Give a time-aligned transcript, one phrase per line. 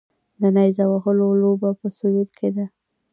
[0.41, 2.65] د نیزه وهلو لوبه په سویل کې ده